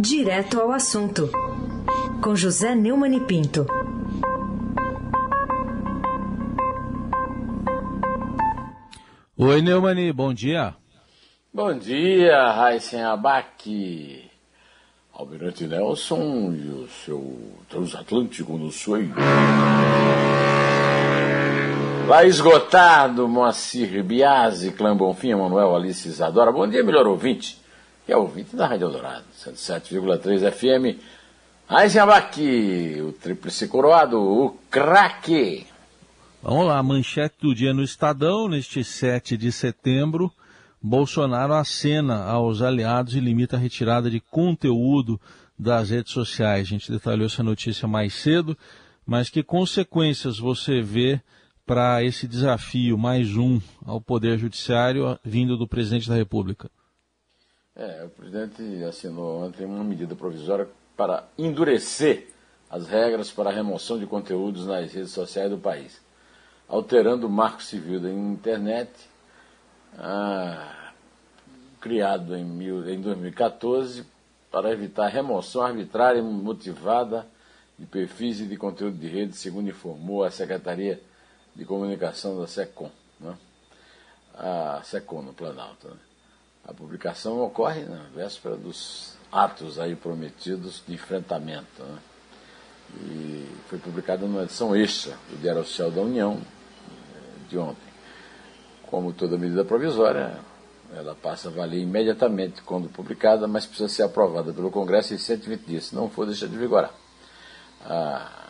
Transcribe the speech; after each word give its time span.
Direto 0.00 0.60
ao 0.60 0.70
assunto, 0.70 1.28
com 2.22 2.36
José 2.36 2.72
Neumann 2.72 3.16
e 3.16 3.20
Pinto. 3.20 3.66
Oi, 9.36 9.60
Neumani, 9.60 10.12
bom 10.12 10.32
dia. 10.32 10.76
Bom 11.52 11.76
dia, 11.76 12.52
Raíssen 12.52 13.02
Abac, 13.02 14.30
Almirante 15.12 15.66
Nelson 15.66 16.54
e 16.54 16.68
o 16.68 16.88
seu 17.04 17.36
transatlântico 17.68 18.56
no 18.56 18.70
sonho. 18.70 19.12
Lá 22.06 22.24
esgotado, 22.24 23.26
Moacir 23.26 24.04
Biasi, 24.04 24.70
Clã 24.70 24.96
Bonfim, 24.96 25.34
Manuel 25.34 25.74
Alice 25.74 26.06
Isadora. 26.06 26.52
Bom 26.52 26.68
dia, 26.68 26.84
melhor 26.84 27.08
ouvinte, 27.08 27.58
que 28.08 28.12
é 28.14 28.16
ouvinte 28.16 28.56
da 28.56 28.66
Rádio 28.66 28.86
Eldorado, 28.86 29.26
107,3 29.38 30.50
FM. 30.50 30.98
Abac, 31.68 33.02
o 33.02 33.12
tríplice 33.12 33.68
coroado, 33.68 34.18
o 34.18 34.58
craque. 34.70 35.66
Vamos 36.42 36.68
lá, 36.68 36.82
manchete 36.82 37.34
do 37.42 37.54
dia 37.54 37.74
no 37.74 37.82
Estadão, 37.82 38.48
neste 38.48 38.82
7 38.82 39.36
de 39.36 39.52
setembro. 39.52 40.32
Bolsonaro 40.80 41.52
acena 41.52 42.24
aos 42.24 42.62
aliados 42.62 43.14
e 43.14 43.20
limita 43.20 43.56
a 43.56 43.60
retirada 43.60 44.10
de 44.10 44.20
conteúdo 44.20 45.20
das 45.58 45.90
redes 45.90 46.14
sociais. 46.14 46.62
A 46.62 46.70
gente 46.70 46.90
detalhou 46.90 47.26
essa 47.26 47.42
notícia 47.42 47.86
mais 47.86 48.14
cedo, 48.14 48.56
mas 49.04 49.28
que 49.28 49.42
consequências 49.42 50.38
você 50.38 50.80
vê 50.80 51.20
para 51.66 52.02
esse 52.02 52.26
desafio, 52.26 52.96
mais 52.96 53.36
um, 53.36 53.60
ao 53.84 54.00
Poder 54.00 54.38
Judiciário 54.38 55.18
vindo 55.22 55.58
do 55.58 55.68
presidente 55.68 56.08
da 56.08 56.14
República? 56.14 56.70
É, 57.78 58.04
o 58.04 58.08
presidente 58.08 58.82
assinou 58.82 59.44
ontem 59.44 59.64
uma 59.64 59.84
medida 59.84 60.16
provisória 60.16 60.68
para 60.96 61.28
endurecer 61.38 62.26
as 62.68 62.88
regras 62.88 63.30
para 63.30 63.50
a 63.50 63.52
remoção 63.52 64.00
de 64.00 64.04
conteúdos 64.04 64.66
nas 64.66 64.92
redes 64.92 65.12
sociais 65.12 65.48
do 65.48 65.58
país, 65.58 66.00
alterando 66.66 67.28
o 67.28 67.30
marco 67.30 67.62
civil 67.62 68.00
da 68.00 68.10
internet, 68.10 68.90
ah, 69.96 70.92
criado 71.80 72.34
em, 72.34 72.44
mil, 72.44 72.88
em 72.90 73.00
2014 73.00 74.04
para 74.50 74.72
evitar 74.72 75.06
remoção 75.06 75.62
arbitrária 75.62 76.18
e 76.18 76.22
motivada 76.22 77.28
de 77.78 77.86
perfis 77.86 78.40
e 78.40 78.46
de 78.46 78.56
conteúdo 78.56 78.98
de 78.98 79.06
rede, 79.06 79.36
segundo 79.36 79.70
informou 79.70 80.24
a 80.24 80.32
Secretaria 80.32 81.00
de 81.54 81.64
Comunicação 81.64 82.40
da 82.40 82.48
SECOM, 82.48 82.90
né? 83.20 83.38
a 84.34 84.80
SECOM 84.82 85.22
no 85.22 85.32
Planalto. 85.32 85.86
Né? 85.86 86.07
A 86.68 86.74
publicação 86.74 87.40
ocorre 87.40 87.80
na 87.84 88.02
véspera 88.14 88.54
dos 88.54 89.16
atos 89.32 89.78
aí 89.78 89.96
prometidos 89.96 90.82
de 90.86 90.92
enfrentamento. 90.92 91.82
Né? 91.82 91.98
E 93.06 93.48
foi 93.68 93.78
publicada 93.78 94.26
numa 94.26 94.42
edição 94.42 94.76
extra 94.76 95.16
do 95.30 95.40
Diário 95.40 95.62
Oficial 95.62 95.90
da 95.90 96.02
União 96.02 96.36
eh, 96.36 97.48
de 97.48 97.56
ontem. 97.56 97.88
Como 98.86 99.14
toda 99.14 99.38
medida 99.38 99.64
provisória, 99.64 100.38
ela 100.94 101.14
passa 101.14 101.48
a 101.48 101.52
valer 101.52 101.80
imediatamente 101.80 102.60
quando 102.60 102.90
publicada, 102.90 103.48
mas 103.48 103.64
precisa 103.64 103.88
ser 103.88 104.02
aprovada 104.02 104.52
pelo 104.52 104.70
Congresso 104.70 105.14
em 105.14 105.18
120 105.18 105.60
dias, 105.62 105.84
se 105.86 105.94
não 105.94 106.10
for, 106.10 106.26
deixa 106.26 106.46
de 106.46 106.56
vigorar. 106.58 106.92
A, 107.82 108.44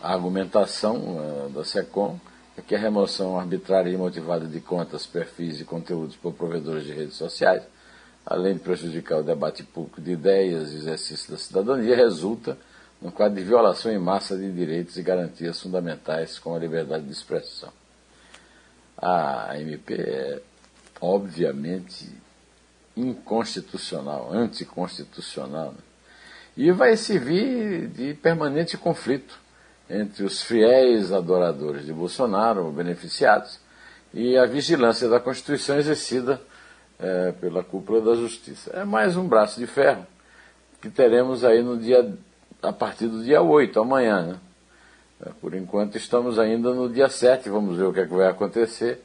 argumentação 0.00 0.96
uh, 0.96 1.48
da 1.48 1.64
SECOM 1.64 2.20
é 2.56 2.62
que 2.62 2.74
a 2.74 2.78
remoção 2.78 3.38
arbitrária 3.38 3.90
e 3.90 3.94
imotivada 3.94 4.46
de 4.46 4.60
contas, 4.60 5.06
perfis 5.06 5.60
e 5.60 5.64
conteúdos 5.64 6.16
por 6.16 6.32
provedores 6.34 6.84
de 6.84 6.92
redes 6.92 7.16
sociais, 7.16 7.62
além 8.24 8.54
de 8.54 8.60
prejudicar 8.60 9.18
o 9.18 9.22
debate 9.22 9.62
público 9.62 10.00
de 10.00 10.12
ideias 10.12 10.72
e 10.72 10.76
exercício 10.76 11.30
da 11.32 11.36
cidadania, 11.36 11.96
resulta 11.96 12.56
num 13.02 13.10
quadro 13.10 13.36
de 13.36 13.44
violação 13.44 13.92
em 13.92 13.98
massa 13.98 14.36
de 14.36 14.50
direitos 14.52 14.96
e 14.96 15.02
garantias 15.02 15.60
fundamentais 15.60 16.38
como 16.38 16.56
a 16.56 16.58
liberdade 16.58 17.04
de 17.04 17.12
expressão. 17.12 17.70
A 18.96 19.58
MP 19.58 19.94
é, 19.94 20.40
obviamente, 21.00 22.08
inconstitucional, 22.96 24.32
anticonstitucional, 24.32 25.72
né? 25.72 25.78
e 26.56 26.70
vai 26.70 26.96
servir 26.96 27.88
de 27.88 28.14
permanente 28.14 28.78
conflito 28.78 29.43
entre 29.88 30.24
os 30.24 30.42
fiéis 30.42 31.12
adoradores 31.12 31.84
de 31.84 31.92
Bolsonaro, 31.92 32.70
beneficiados, 32.70 33.58
e 34.12 34.36
a 34.36 34.46
vigilância 34.46 35.08
da 35.08 35.20
Constituição 35.20 35.76
exercida 35.76 36.40
é, 36.98 37.32
pela 37.32 37.62
cúpula 37.62 38.00
da 38.00 38.14
Justiça. 38.14 38.70
É 38.72 38.84
mais 38.84 39.16
um 39.16 39.26
braço 39.26 39.58
de 39.58 39.66
ferro 39.66 40.06
que 40.80 40.88
teremos 40.88 41.44
aí 41.44 41.62
no 41.62 41.76
dia, 41.76 42.14
a 42.62 42.72
partir 42.72 43.08
do 43.08 43.24
dia 43.24 43.42
8, 43.42 43.80
amanhã. 43.80 44.22
Né? 44.22 44.36
É, 45.26 45.30
por 45.40 45.54
enquanto 45.54 45.96
estamos 45.96 46.38
ainda 46.38 46.72
no 46.72 46.88
dia 46.88 47.08
7, 47.08 47.48
vamos 47.48 47.76
ver 47.76 47.84
o 47.84 47.92
que, 47.92 48.00
é 48.00 48.06
que 48.06 48.14
vai 48.14 48.28
acontecer. 48.28 49.04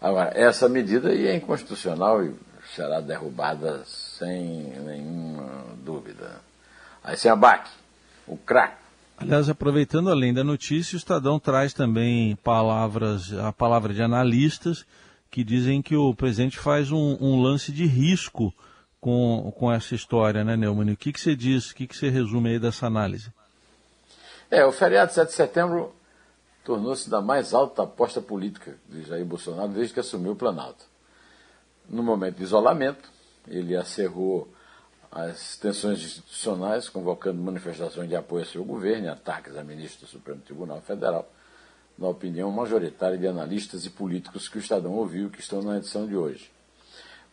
Agora, 0.00 0.32
essa 0.34 0.68
medida 0.68 1.12
é 1.12 1.34
inconstitucional 1.34 2.24
e 2.24 2.34
será 2.74 3.00
derrubada 3.00 3.82
sem 3.84 4.72
nenhuma 4.84 5.64
dúvida. 5.82 6.40
Aí 7.02 7.16
sem 7.16 7.30
abaque, 7.30 7.70
o 8.26 8.36
craque 8.36 8.89
Aliás, 9.20 9.50
aproveitando 9.50 10.08
além 10.08 10.32
da 10.32 10.42
notícia, 10.42 10.96
o 10.96 10.98
Estadão 10.98 11.38
traz 11.38 11.74
também 11.74 12.34
palavras, 12.36 13.30
a 13.34 13.52
palavra 13.52 13.92
de 13.92 14.02
analistas 14.02 14.86
que 15.30 15.44
dizem 15.44 15.82
que 15.82 15.94
o 15.94 16.14
presidente 16.14 16.58
faz 16.58 16.90
um, 16.90 17.18
um 17.20 17.42
lance 17.42 17.70
de 17.70 17.84
risco 17.84 18.52
com, 18.98 19.52
com 19.58 19.70
essa 19.70 19.94
história, 19.94 20.42
né, 20.42 20.56
Neumann? 20.56 20.92
O 20.92 20.96
que, 20.96 21.12
que 21.12 21.20
você 21.20 21.36
diz, 21.36 21.70
o 21.70 21.74
que, 21.74 21.86
que 21.86 21.94
você 21.94 22.08
resume 22.08 22.48
aí 22.48 22.58
dessa 22.58 22.86
análise? 22.86 23.30
É, 24.50 24.64
o 24.64 24.72
feriado 24.72 25.08
de 25.10 25.14
7 25.14 25.28
de 25.28 25.34
setembro 25.34 25.94
tornou-se 26.64 27.08
da 27.10 27.20
mais 27.20 27.52
alta 27.52 27.82
aposta 27.82 28.22
política 28.22 28.74
de 28.88 29.02
Jair 29.02 29.24
Bolsonaro 29.26 29.68
desde 29.68 29.92
que 29.92 30.00
assumiu 30.00 30.32
o 30.32 30.36
Planalto. 30.36 30.86
No 31.90 32.02
momento 32.02 32.36
de 32.36 32.44
isolamento, 32.44 33.06
ele 33.46 33.76
acerrou 33.76 34.48
as 35.10 35.56
tensões 35.56 35.98
institucionais, 35.98 36.88
convocando 36.88 37.42
manifestações 37.42 38.08
de 38.08 38.14
apoio 38.14 38.44
ao 38.44 38.48
seu 38.48 38.64
governo 38.64 39.06
e 39.06 39.08
ataques 39.08 39.56
a 39.56 39.64
ministro 39.64 40.06
do 40.06 40.10
Supremo 40.10 40.40
Tribunal 40.40 40.80
Federal, 40.80 41.28
na 41.98 42.08
opinião 42.08 42.50
majoritária 42.50 43.18
de 43.18 43.26
analistas 43.26 43.84
e 43.84 43.90
políticos 43.90 44.48
que 44.48 44.58
o 44.58 44.60
Estadão 44.60 44.92
ouviu 44.92 45.28
que 45.28 45.40
estão 45.40 45.62
na 45.62 45.78
edição 45.78 46.06
de 46.06 46.16
hoje. 46.16 46.50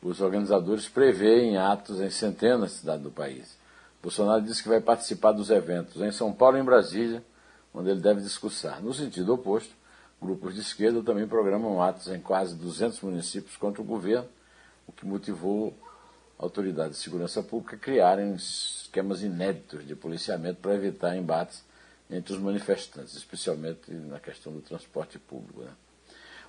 Os 0.01 0.21
organizadores 0.21 0.89
preveem 0.89 1.57
atos 1.57 1.99
em 1.99 2.09
centenas 2.09 2.71
de 2.71 2.77
cidades 2.77 3.03
do 3.03 3.11
país. 3.11 3.57
Bolsonaro 4.01 4.41
disse 4.41 4.63
que 4.63 4.69
vai 4.69 4.81
participar 4.81 5.31
dos 5.31 5.49
eventos 5.49 6.01
em 6.01 6.11
São 6.11 6.33
Paulo 6.33 6.57
e 6.57 6.61
em 6.61 6.63
Brasília, 6.63 7.23
onde 7.73 7.89
ele 7.89 8.01
deve 8.01 8.21
discursar. 8.21 8.81
No 8.81 8.93
sentido 8.93 9.33
oposto, 9.33 9.73
grupos 10.21 10.55
de 10.55 10.61
esquerda 10.61 11.01
também 11.03 11.27
programam 11.27 11.81
atos 11.81 12.07
em 12.07 12.19
quase 12.19 12.55
200 12.55 13.01
municípios 13.01 13.55
contra 13.55 13.81
o 13.81 13.85
governo, 13.85 14.27
o 14.87 14.91
que 14.91 15.05
motivou 15.05 15.77
autoridades 16.37 16.97
de 16.97 17.03
segurança 17.03 17.41
pública 17.41 17.77
criarem 17.77 18.35
esquemas 18.35 19.21
inéditos 19.21 19.85
de 19.87 19.95
policiamento 19.95 20.59
para 20.61 20.75
evitar 20.75 21.15
embates 21.15 21.63
entre 22.09 22.33
os 22.33 22.39
manifestantes, 22.39 23.15
especialmente 23.15 23.91
na 23.91 24.19
questão 24.19 24.53
do 24.53 24.61
transporte 24.61 25.19
público. 25.19 25.61
Né? 25.61 25.71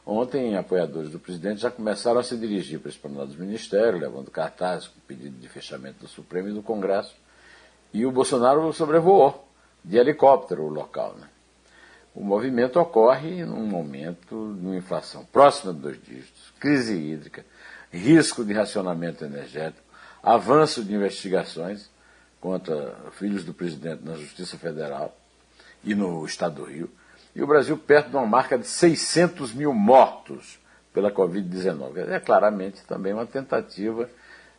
Ontem, 0.06 0.56
apoiadores 0.56 1.10
do 1.10 1.19
presidente 1.19 1.60
já 1.60 1.71
começaram 1.71 2.21
a 2.21 2.22
se 2.22 2.37
dirigir 2.37 2.78
para 2.81 2.88
a 2.88 2.93
esplanada 2.93 3.26
dos 3.26 3.37
ministérios, 3.37 4.00
levando 4.00 4.31
cartazes 4.31 4.88
com 4.88 5.00
pedido 5.00 5.37
de 5.38 5.49
fechamento 5.49 6.00
do 6.00 6.09
Supremo 6.09 6.49
e 6.49 6.53
do 6.53 6.62
Congresso. 6.62 7.15
E 7.93 8.06
o 8.06 8.12
Bolsonaro 8.12 8.72
sobrevoou 8.72 9.47
de 9.84 9.97
helicóptero 9.97 10.65
o 10.65 10.69
local. 10.69 11.15
Né? 11.19 11.28
O 12.15 12.25
movimento 12.25 12.81
ocorre 12.81 13.44
num 13.44 13.66
momento 13.66 14.55
de 14.59 14.66
uma 14.66 14.76
inflação 14.76 15.25
próxima 15.26 15.72
de 15.72 15.81
dois 15.81 16.03
dígitos, 16.03 16.53
crise 16.59 16.94
hídrica, 16.94 17.44
risco 17.91 18.44
de 18.44 18.53
racionamento 18.53 19.25
energético, 19.25 19.82
avanço 20.22 20.85
de 20.85 20.94
investigações 20.94 21.90
contra 22.40 22.94
filhos 23.12 23.44
do 23.44 23.52
presidente 23.52 24.05
na 24.05 24.14
Justiça 24.14 24.56
Federal 24.56 25.17
e 25.85 25.94
no 25.94 26.25
Estado 26.25 26.56
do 26.56 26.64
Rio, 26.64 26.90
e 27.35 27.43
o 27.43 27.46
Brasil 27.46 27.76
perto 27.76 28.11
de 28.11 28.17
uma 28.17 28.26
marca 28.26 28.58
de 28.58 28.67
600 28.67 29.52
mil 29.52 29.73
mortos 29.73 30.58
pela 30.93 31.11
Covid-19. 31.11 32.08
É 32.08 32.19
claramente 32.19 32.85
também 32.85 33.12
uma 33.12 33.26
tentativa 33.26 34.08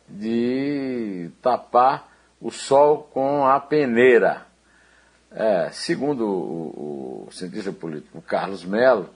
de 0.08 1.30
tapar 1.42 2.10
o 2.40 2.50
sol 2.50 3.08
com 3.12 3.46
a 3.46 3.60
peneira. 3.60 4.46
É, 5.30 5.70
segundo 5.70 6.26
o, 6.26 7.26
o 7.28 7.32
cientista 7.32 7.70
político 7.70 8.20
Carlos 8.22 8.64
Melo, 8.64 9.08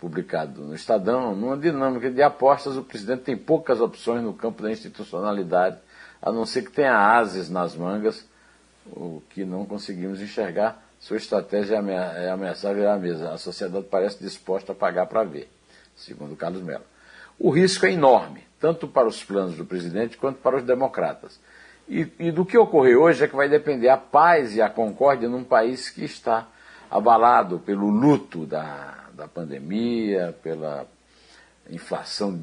publicado 0.00 0.62
no 0.62 0.74
Estadão, 0.74 1.34
numa 1.34 1.56
dinâmica 1.56 2.10
de 2.10 2.22
apostas, 2.22 2.76
o 2.76 2.82
presidente 2.82 3.22
tem 3.22 3.36
poucas 3.36 3.80
opções 3.80 4.22
no 4.22 4.34
campo 4.34 4.62
da 4.62 4.70
institucionalidade, 4.70 5.78
a 6.20 6.30
não 6.30 6.44
ser 6.44 6.62
que 6.62 6.70
tenha 6.70 6.96
ases 6.96 7.48
nas 7.48 7.74
mangas, 7.74 8.24
o 8.86 9.22
que 9.30 9.44
não 9.44 9.64
conseguimos 9.64 10.20
enxergar. 10.20 10.82
Sua 11.00 11.16
estratégia 11.16 11.76
é 11.76 12.30
ameaçar 12.30 12.74
virar 12.74 12.94
a 12.94 12.98
mesa. 12.98 13.32
A 13.32 13.38
sociedade 13.38 13.86
parece 13.90 14.22
disposta 14.22 14.72
a 14.72 14.74
pagar 14.74 15.06
para 15.06 15.24
ver, 15.24 15.50
segundo 15.94 16.36
Carlos 16.36 16.62
Mello. 16.62 16.84
O 17.38 17.50
risco 17.50 17.86
é 17.86 17.92
enorme, 17.92 18.42
tanto 18.58 18.88
para 18.88 19.06
os 19.06 19.22
planos 19.22 19.56
do 19.56 19.64
presidente 19.64 20.16
quanto 20.16 20.38
para 20.38 20.56
os 20.56 20.62
democratas. 20.62 21.38
E, 21.88 22.10
e, 22.18 22.32
do 22.32 22.44
que 22.44 22.58
ocorrer 22.58 22.98
hoje 22.98 23.24
é 23.24 23.28
que 23.28 23.36
vai 23.36 23.48
depender 23.48 23.88
a 23.88 23.96
paz 23.96 24.56
e 24.56 24.62
a 24.62 24.68
concórdia 24.68 25.28
num 25.28 25.44
país 25.44 25.88
que 25.88 26.04
está 26.04 26.48
abalado 26.90 27.60
pelo 27.60 27.88
luto 27.88 28.44
da, 28.44 29.05
da 29.16 29.26
pandemia, 29.26 30.36
pela 30.42 30.86
inflação 31.70 32.38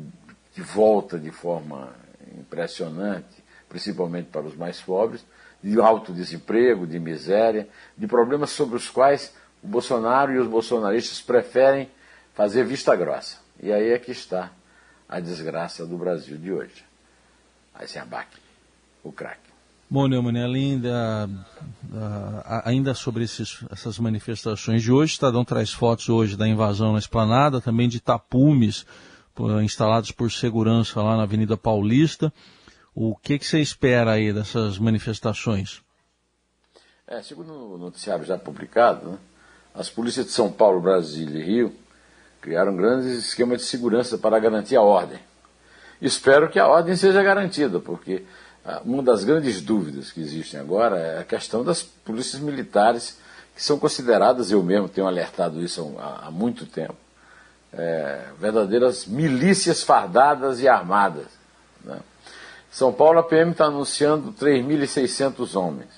de 0.53 0.61
volta 0.61 1.17
de 1.17 1.31
forma 1.31 1.93
impressionante, 2.37 3.43
principalmente 3.69 4.29
para 4.29 4.41
os 4.41 4.55
mais 4.55 4.81
pobres, 4.81 5.25
de 5.61 5.79
alto 5.79 6.11
desemprego, 6.11 6.85
de 6.85 6.99
miséria, 6.99 7.69
de 7.97 8.07
problemas 8.07 8.49
sobre 8.49 8.75
os 8.75 8.89
quais 8.89 9.33
o 9.63 9.67
Bolsonaro 9.67 10.33
e 10.33 10.37
os 10.37 10.47
bolsonaristas 10.47 11.21
preferem 11.21 11.89
fazer 12.33 12.65
vista 12.65 12.95
grossa. 12.95 13.37
E 13.61 13.71
aí 13.71 13.91
é 13.91 13.99
que 13.99 14.11
está 14.11 14.51
a 15.07 15.19
desgraça 15.19 15.85
do 15.85 15.97
Brasil 15.97 16.37
de 16.37 16.51
hoje. 16.51 16.83
Aí 17.73 17.87
se 17.87 17.97
abaque 17.97 18.39
o 19.03 19.11
craque. 19.11 19.52
Bom, 19.93 20.07
Neumann, 20.07 20.43
além 20.43 20.79
da, 20.79 21.27
da, 21.83 22.63
ainda 22.65 22.95
sobre 22.95 23.25
esses, 23.25 23.63
essas 23.69 23.99
manifestações 23.99 24.81
de 24.81 24.91
hoje, 24.91 25.13
Estadão 25.13 25.45
traz 25.45 25.71
fotos 25.71 26.09
hoje 26.09 26.35
da 26.35 26.47
invasão 26.47 26.93
na 26.93 26.97
esplanada, 26.97 27.61
também 27.61 27.87
de 27.87 27.99
tapumes 27.99 28.87
instalados 29.63 30.09
por 30.09 30.31
segurança 30.31 30.99
lá 30.99 31.15
na 31.15 31.21
Avenida 31.21 31.55
Paulista. 31.55 32.33
O 32.95 33.15
que, 33.15 33.37
que 33.37 33.45
você 33.45 33.59
espera 33.59 34.13
aí 34.13 34.33
dessas 34.33 34.79
manifestações? 34.79 35.83
É, 37.05 37.21
segundo 37.21 37.53
o 37.53 37.77
noticiário 37.77 38.25
já 38.25 38.35
publicado, 38.35 39.11
né, 39.11 39.17
as 39.75 39.91
polícias 39.91 40.25
de 40.25 40.31
São 40.31 40.51
Paulo, 40.51 40.81
Brasília 40.81 41.39
e 41.39 41.45
Rio 41.45 41.75
criaram 42.41 42.75
grandes 42.75 43.27
esquemas 43.27 43.59
de 43.59 43.67
segurança 43.67 44.17
para 44.17 44.39
garantir 44.39 44.75
a 44.75 44.81
ordem. 44.81 45.19
Espero 46.01 46.49
que 46.49 46.57
a 46.57 46.67
ordem 46.67 46.95
seja 46.95 47.21
garantida, 47.21 47.79
porque 47.79 48.25
uma 48.85 49.03
das 49.03 49.23
grandes 49.23 49.61
dúvidas 49.61 50.11
que 50.11 50.21
existem 50.21 50.59
agora 50.59 50.97
é 50.97 51.19
a 51.19 51.23
questão 51.23 51.63
das 51.63 51.83
polícias 51.83 52.41
militares, 52.41 53.17
que 53.53 53.61
são 53.61 53.77
consideradas, 53.77 54.51
eu 54.51 54.63
mesmo 54.63 54.87
tenho 54.87 55.05
alertado 55.05 55.61
isso 55.61 55.95
há, 55.99 56.31
muito 56.31 56.65
tempo, 56.65 56.95
é, 57.73 58.21
verdadeiras 58.39 59.05
milícias 59.05 59.83
fardadas 59.83 60.61
e 60.61 60.67
armadas. 60.67 61.27
Né? 61.83 61.99
São 62.71 62.93
Paulo, 62.93 63.19
a 63.19 63.23
PM 63.23 63.51
está 63.51 63.65
anunciando 63.65 64.31
3.600 64.31 65.55
homens, 65.59 65.89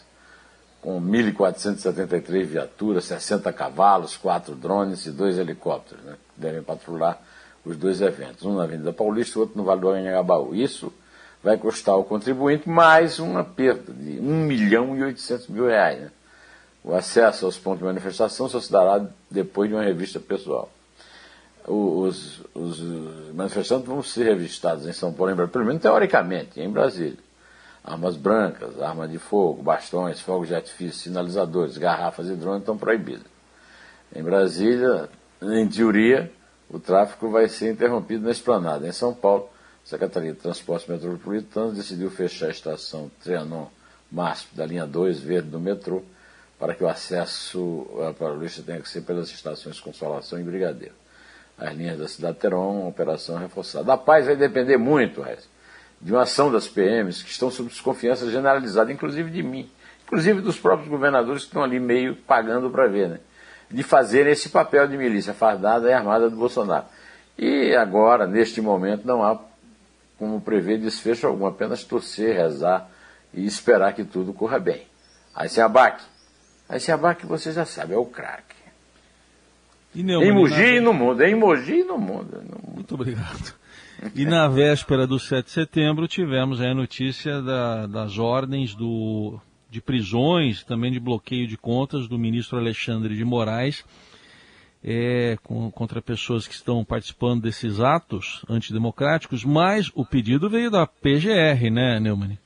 com 0.82 1.00
1.473 1.00 2.46
viaturas, 2.46 3.06
60 3.06 3.54
cavalos, 3.54 4.18
4 4.18 4.56
drones 4.56 5.06
e 5.06 5.12
dois 5.12 5.38
helicópteros, 5.38 6.04
né, 6.04 6.14
que 6.14 6.42
devem 6.42 6.62
patrulhar 6.62 7.22
os 7.64 7.78
dois 7.78 8.02
eventos, 8.02 8.44
um 8.44 8.56
na 8.56 8.64
Avenida 8.64 8.92
Paulista 8.92 9.38
e 9.38 9.42
outro 9.42 9.58
no 9.58 9.64
Vale 9.64 9.82
do 9.82 9.90
Anhangabaú. 9.90 10.54
Isso 10.54 10.92
vai 11.46 11.58
custar 11.58 11.94
ao 11.94 12.04
contribuinte 12.04 12.68
mais 12.68 13.20
uma 13.20 13.44
perda 13.44 13.94
de 13.94 14.20
1 14.20 14.24
milhão 14.24 14.98
e 14.98 15.04
800 15.04 15.48
mil 15.50 15.68
reais. 15.68 16.02
Né? 16.02 16.12
O 16.84 16.96
acesso 16.96 17.46
aos 17.46 17.56
pontos 17.56 17.82
de 17.82 17.86
manifestação 17.86 18.50
só 18.50 18.60
se 18.60 18.72
dará 18.72 19.06
depois 19.30 19.70
de 19.70 19.76
uma 19.76 19.84
revista 19.84 20.20
pessoal. 20.20 20.72
Os, 21.68 22.42
os 22.52 22.80
manifestantes 23.32 23.86
vão 23.86 24.02
ser 24.02 24.24
revistados 24.24 24.88
em 24.88 24.92
São 24.92 25.14
Paulo, 25.14 25.48
pelo 25.48 25.66
menos 25.66 25.84
teoricamente, 25.84 26.60
em 26.60 26.70
Brasília. 26.70 27.20
Armas 27.84 28.18
brancas, 28.18 28.82
armas 28.82 29.12
de 29.12 29.20
fogo, 29.20 29.62
bastões, 29.62 30.20
fogos 30.20 30.48
de 30.48 30.56
artifício, 30.56 31.04
sinalizadores, 31.04 31.78
garrafas 31.78 32.28
e 32.28 32.34
drones 32.34 32.62
estão 32.62 32.76
proibidos. 32.76 33.28
Em 34.16 34.24
Brasília, 34.24 35.10
em 35.44 35.68
teoria, 35.68 36.32
o 36.72 36.80
tráfego 36.80 37.30
vai 37.30 37.48
ser 37.48 37.72
interrompido 37.72 38.26
na 38.26 38.32
esplanada. 38.32 38.88
Em 38.88 38.92
São 38.92 39.14
Paulo, 39.14 39.48
Secretaria 39.86 40.34
de 40.34 40.40
Transportes 40.40 40.88
Metropolitanos 40.88 41.78
decidiu 41.78 42.10
fechar 42.10 42.48
a 42.48 42.50
estação 42.50 43.12
Trianon 43.24 43.68
Máximo 44.12 44.50
da 44.56 44.66
linha 44.66 44.84
2 44.84 45.20
verde 45.20 45.50
do 45.50 45.60
metrô 45.60 46.02
para 46.58 46.74
que 46.74 46.84
o 46.84 46.88
acesso 46.88 47.86
à 48.08 48.12
Paulista 48.12 48.64
tenha 48.64 48.82
que 48.82 48.90
ser 48.90 49.02
pelas 49.02 49.30
estações 49.30 49.80
Consolação 49.80 50.40
e 50.40 50.44
Brigadeiro. 50.44 50.96
As 51.56 51.72
linhas 51.76 52.00
da 52.00 52.08
cidade 52.08 52.38
terão 52.40 52.80
uma 52.80 52.90
operação 52.90 53.38
reforçada. 53.38 53.94
A 53.94 53.98
paz 53.98 54.26
vai 54.26 54.36
depender 54.36 54.78
muito, 54.78 55.22
Rez, 55.22 55.48
de 56.02 56.12
uma 56.12 56.24
ação 56.24 56.52
das 56.52 56.68
PMs 56.68 57.22
que 57.22 57.30
estão 57.30 57.52
sob 57.52 57.70
desconfiança 57.70 58.30
generalizada, 58.32 58.92
inclusive 58.92 59.30
de 59.30 59.44
mim, 59.44 59.70
inclusive 60.04 60.42
dos 60.42 60.58
próprios 60.58 60.90
governadores 60.90 61.44
que 61.44 61.50
estão 61.50 61.64
ali 61.64 61.80
meio 61.80 62.16
pagando 62.16 62.72
para 62.72 62.88
ver, 62.88 63.08
né? 63.08 63.20
De 63.70 63.84
fazer 63.84 64.26
esse 64.26 64.50
papel 64.50 64.88
de 64.88 64.98
milícia 64.98 65.34
fardada 65.34 65.88
e 65.90 65.94
armada 65.94 66.28
do 66.28 66.36
Bolsonaro. 66.36 66.86
E 67.38 67.76
agora, 67.76 68.26
neste 68.26 68.62
momento, 68.62 69.06
não 69.06 69.24
há 69.24 69.40
como 70.18 70.42
prever 70.42 70.80
desfecho 70.80 71.28
algum, 71.28 71.46
apenas 71.46 71.84
torcer, 71.84 72.36
rezar 72.36 72.90
e 73.34 73.46
esperar 73.46 73.94
que 73.94 74.04
tudo 74.04 74.34
corra 74.34 74.60
bem. 74.60 74.84
Aí 75.34 75.50
se 75.50 75.62
abaque. 75.62 76.04
Aí 76.68 76.80
se 76.80 76.92
abaque, 76.92 77.26
você 77.26 77.52
já 77.52 77.66
sabe, 77.66 77.94
é 77.94 77.98
o 77.98 78.06
craque. 78.06 78.56
Em 79.96 80.32
Mogi 80.34 80.76
e 80.76 80.80
no 80.82 80.94
mundo, 80.94 81.24
em 81.24 81.36
Mogi 81.36 81.80
e 81.80 81.84
no 81.84 81.98
mundo. 81.98 82.44
Muito 82.74 82.96
obrigado. 82.96 83.54
E 84.14 84.26
na 84.26 84.48
véspera 84.48 85.08
do 85.08 85.18
7 85.18 85.46
de 85.46 85.52
setembro 85.52 86.08
tivemos 86.08 86.60
a 86.60 86.74
notícia 86.74 87.42
da, 87.42 87.88
das 87.88 88.18
ordens 88.18 88.76
do, 88.76 89.40
de 89.70 89.82
prisões, 89.82 90.64
também 90.64 90.92
de 90.92 91.00
bloqueio 91.00 91.48
de 91.48 91.58
contas 91.58 92.08
do 92.08 92.20
ministro 92.20 92.58
Alexandre 92.58 93.16
de 93.16 93.24
Moraes, 93.24 93.86
é, 94.88 95.36
com, 95.44 95.72
contra 95.72 96.00
pessoas 96.00 96.48
que 96.48 96.54
estão 96.54 96.86
participando 96.86 97.42
desses 97.42 97.80
atos 97.80 98.46
antidemocráticos, 98.48 99.44
mas 99.44 99.92
o 99.96 100.06
pedido 100.06 100.48
veio 100.48 100.70
da 100.70 100.86
PGR, 100.86 101.72
né, 101.72 102.00
Neumann? 102.00 102.38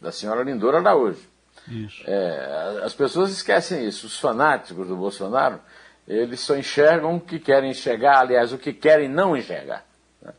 Da 0.00 0.10
senhora 0.10 0.42
Lindora 0.42 0.78
Araújo. 0.78 1.20
Isso. 1.68 2.02
É, 2.04 2.80
as 2.82 2.92
pessoas 2.92 3.30
esquecem 3.30 3.86
isso. 3.86 4.08
Os 4.08 4.18
fanáticos 4.18 4.88
do 4.88 4.96
Bolsonaro, 4.96 5.60
eles 6.08 6.40
só 6.40 6.56
enxergam 6.56 7.16
o 7.16 7.20
que 7.20 7.38
querem 7.38 7.70
enxergar, 7.70 8.18
aliás, 8.18 8.52
o 8.52 8.58
que 8.58 8.72
querem 8.72 9.08
não 9.08 9.36
enxergar. 9.36 9.86
Né? 10.20 10.32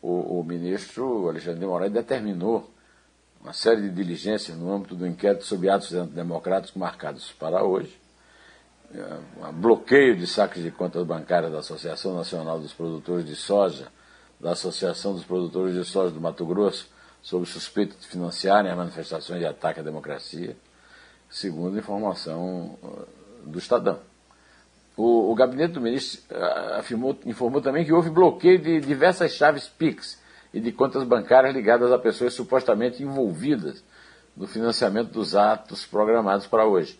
O, 0.00 0.40
o 0.40 0.44
ministro 0.44 1.28
Alexandre 1.28 1.60
de 1.60 1.66
Moraes 1.66 1.92
determinou 1.92 2.68
uma 3.40 3.52
série 3.52 3.82
de 3.82 3.90
diligências 3.90 4.56
no 4.56 4.72
âmbito 4.72 4.96
do 4.96 5.06
inquérito 5.06 5.44
sobre 5.44 5.68
atos 5.68 5.94
antidemocráticos 5.94 6.74
marcados 6.76 7.30
para 7.32 7.62
hoje 7.62 8.01
bloqueio 9.52 10.16
de 10.16 10.26
saques 10.26 10.62
de 10.62 10.70
contas 10.70 11.04
bancárias 11.04 11.52
da 11.52 11.58
Associação 11.58 12.14
Nacional 12.14 12.58
dos 12.58 12.72
Produtores 12.72 13.24
de 13.24 13.34
Soja, 13.34 13.88
da 14.38 14.52
Associação 14.52 15.14
dos 15.14 15.24
Produtores 15.24 15.74
de 15.74 15.84
Soja 15.84 16.12
do 16.12 16.20
Mato 16.20 16.44
Grosso, 16.44 16.88
sob 17.22 17.46
suspeita 17.46 17.94
de 17.98 18.06
financiarem 18.06 18.70
as 18.70 18.76
manifestações 18.76 19.38
de 19.38 19.46
ataque 19.46 19.80
à 19.80 19.82
democracia, 19.82 20.56
segundo 21.30 21.78
informação 21.78 22.78
uh, 22.82 23.06
do 23.46 23.58
Estadão. 23.58 24.00
O, 24.96 25.30
o 25.30 25.34
gabinete 25.34 25.72
do 25.72 25.80
ministro 25.80 26.20
uh, 26.36 26.74
afirmou, 26.74 27.18
informou 27.24 27.62
também 27.62 27.84
que 27.84 27.92
houve 27.92 28.10
bloqueio 28.10 28.58
de 28.58 28.80
diversas 28.80 29.32
chaves 29.32 29.68
PIX 29.68 30.20
e 30.52 30.60
de 30.60 30.72
contas 30.72 31.04
bancárias 31.04 31.54
ligadas 31.54 31.90
a 31.92 31.98
pessoas 31.98 32.34
supostamente 32.34 33.02
envolvidas 33.02 33.82
no 34.36 34.46
financiamento 34.46 35.12
dos 35.12 35.34
atos 35.34 35.86
programados 35.86 36.46
para 36.46 36.66
hoje 36.66 36.98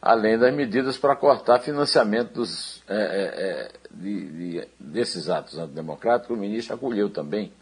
além 0.00 0.38
das 0.38 0.54
medidas 0.54 0.96
para 0.96 1.14
cortar 1.14 1.58
financiamento 1.60 2.42
é, 2.88 2.94
é, 2.94 2.98
é, 2.98 3.70
de, 3.90 4.26
de, 4.30 4.68
desses 4.78 5.28
atos 5.28 5.58
antidemocráticos, 5.58 6.36
o 6.36 6.40
ministro 6.40 6.74
acolheu 6.74 7.10
também. 7.10 7.52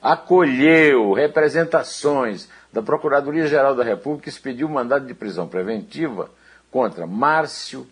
Acolheu 0.00 1.12
representações 1.12 2.48
da 2.72 2.82
Procuradoria-Geral 2.82 3.74
da 3.74 3.84
República 3.84 4.24
que 4.24 4.30
expediu 4.30 4.68
mandado 4.68 5.06
de 5.06 5.14
prisão 5.14 5.46
preventiva 5.46 6.30
contra 6.70 7.06
Márcio 7.06 7.86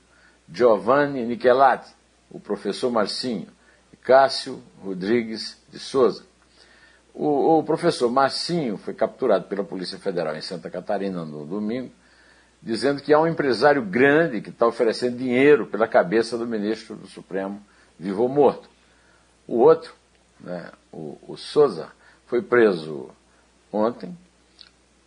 Giovanni 0.53 1.25
Nichelati, 1.25 1.95
o 2.31 2.41
professor 2.41 2.91
Marcinho, 2.91 3.47
e 3.93 3.97
Cássio 3.97 4.61
Rodrigues 4.83 5.57
de 5.71 5.79
Souza. 5.79 6.25
O, 7.15 7.59
o 7.59 7.63
professor 7.63 8.11
Marcinho 8.11 8.77
foi 8.77 8.95
capturado 8.95 9.45
pela 9.45 9.63
Polícia 9.63 9.99
Federal 9.99 10.35
em 10.35 10.41
Santa 10.41 10.71
Catarina 10.71 11.25
no 11.25 11.45
domingo 11.45 11.93
dizendo 12.63 13.03
que 13.03 13.13
há 13.13 13.21
um 13.21 13.27
empresário 13.27 13.83
grande 13.83 14.41
que 14.41 14.51
está 14.51 14.67
oferecendo 14.67 15.17
dinheiro 15.17 15.67
pela 15.67 15.89
cabeça 15.89 16.37
do 16.37 16.47
ministro 16.47 16.95
do 16.95 17.07
Supremo, 17.07 17.63
vivo 17.99 18.23
ou 18.23 18.29
morto. 18.29 18.69
O 19.47 19.59
outro, 19.59 19.95
né, 20.39 20.71
o, 20.93 21.19
o 21.27 21.37
Souza, 21.37 21.89
foi 22.27 22.43
preso 22.43 23.11
ontem 23.73 24.17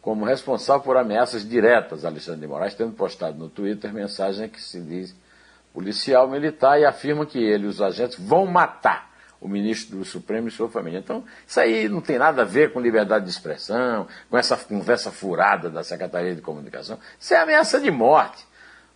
como 0.01 0.25
responsável 0.25 0.83
por 0.83 0.98
ameaças 0.98 1.48
diretas 1.48 2.03
a 2.03 2.10
Alexandre 2.10 2.41
de 2.41 2.48
Moraes, 2.48 2.75
tendo 2.75 2.91
postado 2.91 3.38
no 3.38 3.48
Twitter 3.48 3.93
mensagem 3.93 4.50
que 4.50 4.62
se 4.62 4.81
diz 4.81 5.15
policial 5.74 6.27
militar 6.27 6.79
e 6.79 6.86
afirma 6.86 7.25
que 7.25 7.39
ele 7.39 7.65
e 7.65 7.67
os 7.67 7.81
agentes 7.81 8.19
vão 8.19 8.45
matar 8.45 9.12
o 9.43 9.50
ministro 9.50 9.97
do 9.97 10.05
Supremo 10.05 10.47
e 10.47 10.51
sua 10.51 10.69
família. 10.69 11.00
Então, 11.00 11.23
isso 11.45 11.59
aí 11.59 11.89
não 11.89 12.00
tem 12.00 12.17
nada 12.17 12.43
a 12.43 12.45
ver 12.45 12.71
com 12.71 12.79
liberdade 12.79 13.25
de 13.25 13.31
expressão, 13.31 14.07
com 14.29 14.38
essa 14.38 14.55
conversa 14.55 15.12
furada 15.12 15.69
da 15.69 15.83
Secretaria 15.83 16.33
de 16.33 16.41
Comunicação. 16.41 16.97
Isso 17.19 17.33
é 17.33 17.38
ameaça 17.38 17.79
de 17.79 17.91
morte. 17.91 18.47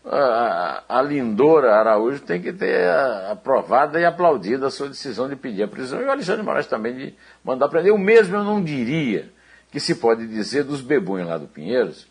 A, 0.10 1.02
Lindora 1.02 1.76
Araújo 1.76 2.22
tem 2.22 2.42
que 2.42 2.54
ter 2.54 2.90
aprovada 3.30 4.00
e 4.00 4.06
aplaudida 4.06 4.68
a 4.68 4.72
sua 4.72 4.88
decisão 4.88 5.28
de 5.28 5.36
pedir 5.36 5.64
a 5.64 5.68
prisão 5.68 6.02
e 6.02 6.06
o 6.06 6.12
Alexandre 6.12 6.44
Moraes 6.44 6.66
também 6.66 6.96
de 6.96 7.16
mandar 7.44 7.68
prender. 7.68 7.92
Eu 7.92 7.98
mesmo 7.98 8.38
eu 8.38 8.44
não 8.46 8.64
diria 8.64 9.30
que 9.70 9.82
se 9.82 9.96
pode 9.96 10.26
dizer 10.26 10.64
dos 10.64 10.80
bebões 10.80 11.28
lá 11.28 11.38
do 11.38 11.46
Pinheiros, 11.46 12.08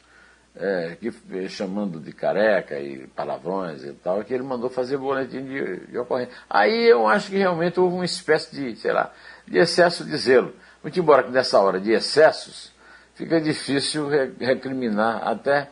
é, 0.59 0.97
que, 0.99 1.49
chamando 1.49 2.01
de 2.01 2.13
careca 2.13 2.79
e 2.81 3.07
palavrões 3.09 3.85
e 3.85 3.93
tal, 3.93 4.25
que 4.25 4.33
ele 4.33 4.43
mandou 4.43 4.71
fazer 4.71 4.97
boletim 4.97 5.45
de, 5.45 5.87
de 5.87 5.99
ocorrência. 5.99 6.33
Aí 6.49 6.89
eu 6.89 7.07
acho 7.07 7.31
que 7.31 7.37
realmente 7.37 7.79
houve 7.79 7.95
uma 7.95 8.05
espécie 8.05 8.55
de, 8.55 8.77
sei 8.77 8.93
lá, 8.93 9.13
de 9.47 9.59
excesso 9.59 10.05
de 10.05 10.17
zelo. 10.17 10.55
Muito 10.83 10.99
embora 10.99 11.23
que 11.23 11.31
nessa 11.31 11.61
hora 11.61 11.79
de 11.79 11.93
excessos, 11.93 12.73
fica 13.15 13.41
difícil 13.41 14.09
recriminar 14.39 15.27
até 15.29 15.69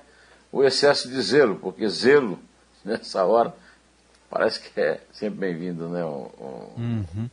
o 0.52 0.62
excesso 0.62 1.08
de 1.08 1.20
zelo, 1.22 1.56
porque 1.56 1.88
zelo, 1.88 2.38
nessa 2.84 3.24
hora, 3.24 3.54
parece 4.28 4.60
que 4.60 4.80
é 4.80 5.00
sempre 5.12 5.38
bem-vindo, 5.38 5.88
né? 5.88 6.04
O, 6.04 6.30
o 6.38 6.74
uhum. 6.76 7.30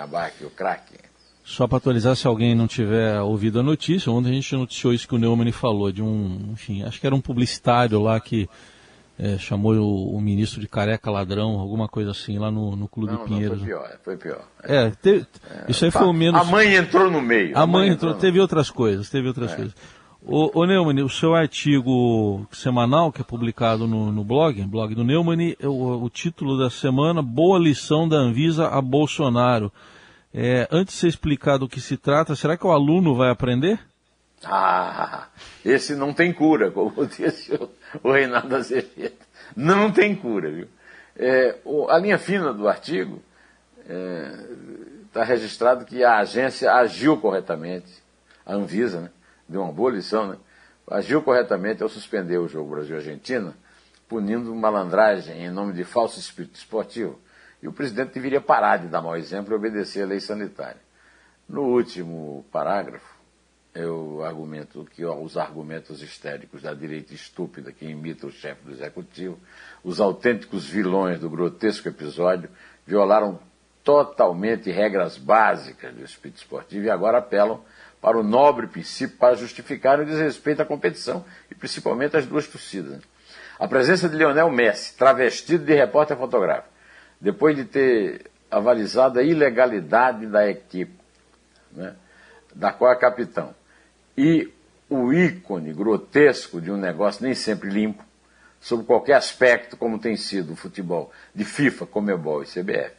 Abac, 0.00 0.44
o 0.44 0.50
craque. 0.50 0.98
Só 1.44 1.66
para 1.68 1.76
atualizar, 1.76 2.16
se 2.16 2.26
alguém 2.26 2.54
não 2.54 2.66
tiver 2.66 3.20
ouvido 3.20 3.60
a 3.60 3.62
notícia, 3.62 4.10
ontem 4.10 4.30
a 4.30 4.32
gente 4.32 4.56
noticiou 4.56 4.94
isso 4.94 5.06
que 5.06 5.14
o 5.14 5.18
Neumann 5.18 5.52
falou, 5.52 5.92
de 5.92 6.02
um, 6.02 6.48
enfim, 6.52 6.82
acho 6.82 6.98
que 6.98 7.06
era 7.06 7.14
um 7.14 7.20
publicitário 7.20 8.00
lá 8.00 8.18
que 8.18 8.48
é, 9.18 9.36
chamou 9.36 9.74
o, 9.74 10.16
o, 10.16 10.20
ministro 10.22 10.58
de 10.58 10.66
careca 10.66 11.10
ladrão, 11.10 11.60
alguma 11.60 11.86
coisa 11.86 12.12
assim, 12.12 12.38
lá 12.38 12.50
no, 12.50 12.74
no 12.74 12.88
Clube 12.88 13.12
não, 13.12 13.24
Pinheiros. 13.26 13.58
Não, 13.58 13.66
foi 13.66 13.66
pior, 13.66 13.98
foi 14.02 14.16
pior. 14.16 14.44
É, 14.62 14.90
te, 14.90 15.26
é, 15.50 15.64
isso 15.68 15.84
aí 15.84 15.90
foi 15.90 16.06
o 16.06 16.14
menos... 16.14 16.40
A 16.40 16.44
mãe 16.44 16.74
entrou 16.74 17.10
no 17.10 17.20
meio. 17.20 17.56
A, 17.56 17.66
mãe, 17.66 17.90
entrou, 17.90 18.12
entrou 18.12 18.20
teve 18.22 18.40
outras 18.40 18.70
coisas, 18.70 19.10
teve 19.10 19.28
outras 19.28 19.52
é. 19.52 19.56
coisas. 19.56 19.74
O, 20.22 20.62
o 20.62 20.64
Neumann, 20.64 21.04
o 21.04 21.10
seu 21.10 21.34
artigo 21.34 22.46
semanal, 22.50 23.12
que 23.12 23.20
é 23.20 23.24
publicado 23.24 23.86
no, 23.86 24.10
no 24.10 24.24
blog, 24.24 24.62
blog 24.62 24.94
do 24.94 25.04
Neumann, 25.04 25.54
o, 25.62 26.04
o 26.04 26.08
título 26.08 26.58
da 26.58 26.70
semana, 26.70 27.20
Boa 27.20 27.58
lição 27.58 28.08
da 28.08 28.16
Anvisa 28.16 28.68
a 28.68 28.80
Bolsonaro. 28.80 29.70
É, 30.36 30.66
antes 30.72 30.94
de 30.94 31.00
você 31.00 31.06
explicar 31.06 31.58
do 31.58 31.68
que 31.68 31.80
se 31.80 31.96
trata, 31.96 32.34
será 32.34 32.56
que 32.56 32.66
o 32.66 32.72
aluno 32.72 33.14
vai 33.14 33.30
aprender? 33.30 33.78
Ah, 34.44 35.28
esse 35.64 35.94
não 35.94 36.12
tem 36.12 36.32
cura, 36.32 36.72
como 36.72 37.06
disse 37.06 37.54
o, 37.54 37.70
o 38.02 38.12
Reinaldo 38.12 38.56
Azevedo. 38.56 39.14
Não 39.56 39.92
tem 39.92 40.12
cura, 40.16 40.50
viu? 40.50 40.66
É, 41.16 41.56
o, 41.64 41.88
a 41.88 41.96
linha 41.98 42.18
fina 42.18 42.52
do 42.52 42.66
artigo 42.66 43.22
está 45.06 45.20
é, 45.20 45.24
registrado 45.24 45.84
que 45.84 46.02
a 46.02 46.18
agência 46.18 46.72
agiu 46.72 47.16
corretamente, 47.18 48.02
a 48.44 48.54
Anvisa, 48.54 49.02
né? 49.02 49.10
deu 49.48 49.62
uma 49.62 49.72
boa 49.72 49.92
lição, 49.92 50.26
né? 50.26 50.36
agiu 50.90 51.22
corretamente 51.22 51.80
ao 51.80 51.88
suspender 51.88 52.38
o 52.38 52.48
jogo 52.48 52.70
Brasil-Argentina, 52.70 53.54
punindo 54.08 54.52
malandragem 54.52 55.44
em 55.44 55.50
nome 55.50 55.72
de 55.72 55.84
falso 55.84 56.18
espírito 56.18 56.56
esportivo. 56.56 57.20
E 57.64 57.66
o 57.66 57.72
presidente 57.72 58.12
deveria 58.12 58.42
parar 58.42 58.76
de 58.76 58.88
dar 58.88 59.00
mau 59.00 59.16
exemplo 59.16 59.54
e 59.54 59.56
obedecer 59.56 60.02
à 60.02 60.06
lei 60.06 60.20
sanitária. 60.20 60.82
No 61.48 61.62
último 61.62 62.44
parágrafo, 62.52 63.18
eu 63.74 64.22
argumento 64.22 64.86
que 64.94 65.02
os 65.02 65.38
argumentos 65.38 66.02
histéricos 66.02 66.60
da 66.60 66.74
direita 66.74 67.14
estúpida 67.14 67.72
que 67.72 67.86
imita 67.86 68.26
o 68.26 68.30
chefe 68.30 68.62
do 68.66 68.72
executivo, 68.72 69.40
os 69.82 69.98
autênticos 69.98 70.66
vilões 70.66 71.18
do 71.18 71.30
grotesco 71.30 71.88
episódio, 71.88 72.50
violaram 72.86 73.40
totalmente 73.82 74.70
regras 74.70 75.16
básicas 75.16 75.94
do 75.94 76.04
espírito 76.04 76.36
esportivo 76.36 76.84
e 76.84 76.90
agora 76.90 77.16
apelam 77.16 77.64
para 77.98 78.18
o 78.18 78.22
nobre 78.22 78.66
princípio 78.66 79.16
para 79.16 79.36
justificar 79.36 79.98
o 79.98 80.04
desrespeito 80.04 80.60
à 80.60 80.66
competição 80.66 81.24
e 81.50 81.54
principalmente 81.54 82.14
às 82.14 82.26
duas 82.26 82.46
torcidas. 82.46 83.02
A 83.58 83.66
presença 83.66 84.06
de 84.06 84.16
Lionel 84.16 84.50
Messi, 84.50 84.94
travestido 84.94 85.64
de 85.64 85.72
repórter 85.72 86.14
fotográfico, 86.18 86.73
depois 87.24 87.56
de 87.56 87.64
ter 87.64 88.30
avalizado 88.50 89.18
a 89.18 89.22
ilegalidade 89.22 90.26
da 90.26 90.46
equipe, 90.46 90.92
né, 91.72 91.96
da 92.54 92.70
qual 92.70 92.92
é 92.92 92.96
capitão, 92.96 93.54
e 94.16 94.52
o 94.90 95.10
ícone 95.10 95.72
grotesco 95.72 96.60
de 96.60 96.70
um 96.70 96.76
negócio 96.76 97.24
nem 97.24 97.34
sempre 97.34 97.70
limpo, 97.70 98.04
sob 98.60 98.84
qualquer 98.84 99.14
aspecto, 99.14 99.74
como 99.74 99.98
tem 99.98 100.16
sido 100.16 100.52
o 100.52 100.56
futebol 100.56 101.10
de 101.34 101.46
FIFA, 101.46 101.86
Comebol 101.86 102.42
e 102.42 102.46
CBF. 102.46 102.94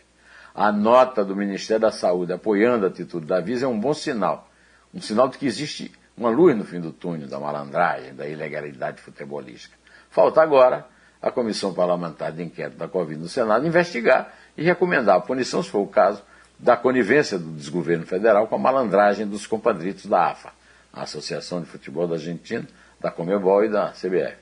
A 0.56 0.72
nota 0.72 1.24
do 1.24 1.36
Ministério 1.36 1.82
da 1.82 1.92
Saúde 1.92 2.34
apoiando 2.34 2.86
a 2.86 2.90
atitude 2.90 3.28
da 3.28 3.40
Visa 3.40 3.68
é 3.68 3.70
um 3.70 3.80
bom 3.80 3.94
sinal, 3.94 4.50
um 4.92 5.00
sinal 5.00 5.30
de 5.30 5.38
que 5.38 5.46
existe 5.46 5.92
uma 6.18 6.30
luz 6.30 6.58
no 6.58 6.64
fim 6.64 6.82
do 6.82 6.92
túnel 6.92 7.28
da 7.28 7.40
malandragem, 7.40 8.16
da 8.16 8.28
ilegalidade 8.28 9.02
futebolística. 9.02 9.78
Falta 10.10 10.42
agora 10.42 10.88
a 11.22 11.32
Comissão 11.32 11.74
Parlamentar 11.74 12.32
de 12.32 12.44
Inquérito 12.44 12.78
da 12.78 12.88
Covid 12.88 13.20
no 13.20 13.28
Senado 13.28 13.66
investigar 13.66 14.34
e 14.58 14.64
recomendar 14.64 15.18
a 15.18 15.20
punição, 15.20 15.62
se 15.62 15.70
for 15.70 15.80
o 15.80 15.88
caso, 15.88 16.22
da 16.58 16.78
conivência 16.78 17.38
do 17.38 17.52
desgoverno 17.52 18.06
federal 18.06 18.48
com 18.48 18.56
a 18.56 18.60
malandragem 18.60 19.28
dos 19.28 19.46
compadritos 19.46 20.06
da 20.06 20.28
AFA, 20.32 20.52
a 20.94 21.04
Associação 21.04 21.62
de 21.62 21.68
Futebol 21.68 22.08
da 22.08 22.16
Argentina, 22.16 22.66
da 23.00 23.12
Comebol 23.12 23.66
e 23.66 23.70
da 23.70 23.90
CBF. 23.90 24.38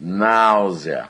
Náusea. 0.00 1.08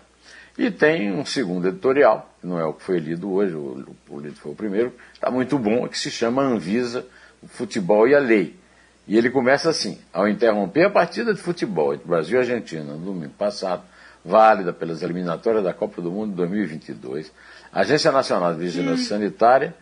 E 0.58 0.70
tem 0.70 1.12
um 1.12 1.24
segundo 1.24 1.68
editorial, 1.68 2.28
que 2.40 2.46
não 2.46 2.58
é 2.58 2.64
o 2.64 2.74
que 2.74 2.82
foi 2.82 2.98
lido 2.98 3.32
hoje, 3.32 3.54
o, 3.54 3.96
o 4.08 4.20
lido 4.20 4.36
foi 4.36 4.52
o 4.52 4.54
primeiro, 4.54 4.92
está 5.14 5.30
muito 5.30 5.58
bom, 5.58 5.86
que 5.86 5.96
se 5.96 6.10
chama 6.10 6.42
Anvisa, 6.42 7.06
o 7.40 7.46
Futebol 7.46 8.08
e 8.08 8.14
a 8.14 8.18
Lei. 8.18 8.58
E 9.06 9.16
ele 9.16 9.30
começa 9.30 9.70
assim: 9.70 9.98
ao 10.12 10.28
interromper 10.28 10.84
a 10.84 10.90
partida 10.90 11.32
de 11.32 11.40
futebol 11.40 11.94
entre 11.94 12.06
Brasil 12.06 12.36
e 12.36 12.38
Argentina 12.38 12.84
no 12.84 12.98
domingo 12.98 13.34
passado, 13.38 13.82
válida 14.24 14.72
pelas 14.72 15.02
eliminatórias 15.02 15.64
da 15.64 15.72
Copa 15.72 16.00
do 16.02 16.10
Mundo 16.10 16.34
2022, 16.34 17.32
a 17.72 17.80
Agência 17.80 18.12
Nacional 18.12 18.54
de 18.54 18.60
Vigilância 18.60 19.04
hum. 19.04 19.20
Sanitária 19.20 19.74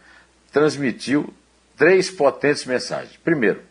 transmitiu 0.53 1.33
três 1.77 2.11
potentes 2.11 2.65
mensagens. 2.65 3.17
Primeiro, 3.17 3.63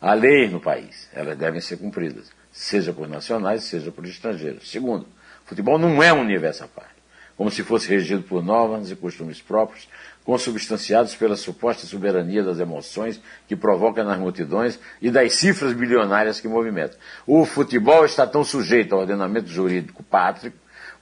a 0.00 0.14
lei 0.14 0.48
no 0.48 0.60
país, 0.60 1.08
elas 1.12 1.36
devem 1.36 1.60
ser 1.60 1.76
cumpridas, 1.76 2.30
seja 2.50 2.92
por 2.92 3.08
nacionais, 3.08 3.64
seja 3.64 3.90
por 3.90 4.04
estrangeiros. 4.04 4.70
Segundo, 4.70 5.06
futebol 5.44 5.78
não 5.78 6.02
é 6.02 6.12
um 6.12 6.20
universo 6.20 6.64
à 6.64 6.68
parte, 6.68 6.90
como 7.36 7.50
se 7.50 7.62
fosse 7.62 7.88
regido 7.88 8.22
por 8.22 8.44
normas 8.44 8.90
e 8.90 8.96
costumes 8.96 9.40
próprios, 9.40 9.88
consubstanciados 10.24 11.14
pela 11.14 11.36
suposta 11.36 11.86
soberania 11.86 12.42
das 12.42 12.58
emoções 12.58 13.20
que 13.48 13.56
provoca 13.56 14.04
nas 14.04 14.18
multidões 14.18 14.78
e 15.00 15.10
das 15.10 15.34
cifras 15.34 15.72
bilionárias 15.72 16.40
que 16.40 16.48
movimentam. 16.48 16.98
O 17.26 17.44
futebol 17.44 18.04
está 18.04 18.26
tão 18.26 18.44
sujeito 18.44 18.94
ao 18.94 19.00
ordenamento 19.00 19.48
jurídico 19.48 20.02
pátrio 20.02 20.52